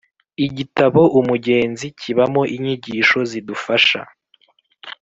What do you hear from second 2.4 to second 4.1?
inyigisho zidufasha